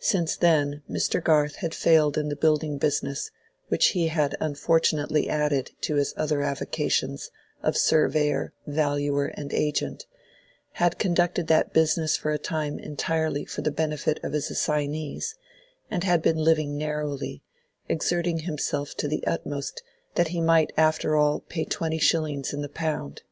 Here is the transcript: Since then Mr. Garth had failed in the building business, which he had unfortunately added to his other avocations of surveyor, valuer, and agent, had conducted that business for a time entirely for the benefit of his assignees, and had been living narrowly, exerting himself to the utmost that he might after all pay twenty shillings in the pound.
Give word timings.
Since 0.00 0.38
then 0.38 0.80
Mr. 0.88 1.22
Garth 1.22 1.56
had 1.56 1.74
failed 1.74 2.16
in 2.16 2.30
the 2.30 2.34
building 2.34 2.78
business, 2.78 3.30
which 3.68 3.88
he 3.88 4.08
had 4.08 4.34
unfortunately 4.40 5.28
added 5.28 5.72
to 5.82 5.96
his 5.96 6.14
other 6.16 6.40
avocations 6.40 7.30
of 7.62 7.76
surveyor, 7.76 8.54
valuer, 8.66 9.26
and 9.26 9.52
agent, 9.52 10.06
had 10.80 10.98
conducted 10.98 11.48
that 11.48 11.74
business 11.74 12.16
for 12.16 12.32
a 12.32 12.38
time 12.38 12.78
entirely 12.78 13.44
for 13.44 13.60
the 13.60 13.70
benefit 13.70 14.18
of 14.24 14.32
his 14.32 14.50
assignees, 14.50 15.34
and 15.90 16.04
had 16.04 16.22
been 16.22 16.38
living 16.38 16.78
narrowly, 16.78 17.42
exerting 17.86 18.38
himself 18.38 18.94
to 18.96 19.06
the 19.06 19.22
utmost 19.26 19.82
that 20.14 20.28
he 20.28 20.40
might 20.40 20.72
after 20.78 21.16
all 21.16 21.40
pay 21.40 21.66
twenty 21.66 21.98
shillings 21.98 22.54
in 22.54 22.62
the 22.62 22.70
pound. 22.70 23.24